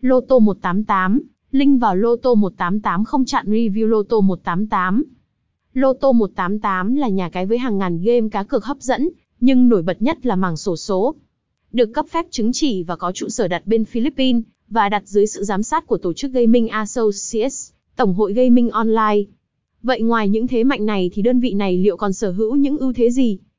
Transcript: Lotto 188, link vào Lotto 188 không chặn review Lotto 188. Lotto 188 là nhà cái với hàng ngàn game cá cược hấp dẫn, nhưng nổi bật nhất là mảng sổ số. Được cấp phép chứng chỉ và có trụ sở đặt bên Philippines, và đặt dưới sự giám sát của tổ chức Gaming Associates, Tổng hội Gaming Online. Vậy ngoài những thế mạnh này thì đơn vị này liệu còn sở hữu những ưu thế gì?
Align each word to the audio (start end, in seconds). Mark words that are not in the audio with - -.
Lotto 0.00 0.38
188, 0.38 1.20
link 1.50 1.80
vào 1.80 1.96
Lotto 1.96 2.34
188 2.34 3.04
không 3.04 3.24
chặn 3.24 3.46
review 3.46 3.86
Lotto 3.86 4.20
188. 4.20 5.04
Lotto 5.74 6.12
188 6.12 6.94
là 6.94 7.08
nhà 7.08 7.28
cái 7.28 7.46
với 7.46 7.58
hàng 7.58 7.78
ngàn 7.78 8.02
game 8.02 8.28
cá 8.28 8.42
cược 8.42 8.64
hấp 8.64 8.80
dẫn, 8.80 9.08
nhưng 9.40 9.68
nổi 9.68 9.82
bật 9.82 10.02
nhất 10.02 10.26
là 10.26 10.36
mảng 10.36 10.56
sổ 10.56 10.76
số. 10.76 11.14
Được 11.72 11.90
cấp 11.94 12.06
phép 12.10 12.26
chứng 12.30 12.52
chỉ 12.52 12.82
và 12.82 12.96
có 12.96 13.12
trụ 13.12 13.28
sở 13.28 13.48
đặt 13.48 13.66
bên 13.66 13.84
Philippines, 13.84 14.42
và 14.68 14.88
đặt 14.88 15.02
dưới 15.06 15.26
sự 15.26 15.44
giám 15.44 15.62
sát 15.62 15.86
của 15.86 15.98
tổ 15.98 16.12
chức 16.12 16.32
Gaming 16.32 16.68
Associates, 16.68 17.70
Tổng 17.96 18.14
hội 18.14 18.32
Gaming 18.32 18.70
Online. 18.70 19.22
Vậy 19.82 20.02
ngoài 20.02 20.28
những 20.28 20.46
thế 20.46 20.64
mạnh 20.64 20.86
này 20.86 21.10
thì 21.12 21.22
đơn 21.22 21.40
vị 21.40 21.54
này 21.54 21.78
liệu 21.78 21.96
còn 21.96 22.12
sở 22.12 22.30
hữu 22.30 22.56
những 22.56 22.78
ưu 22.78 22.92
thế 22.92 23.10
gì? 23.10 23.38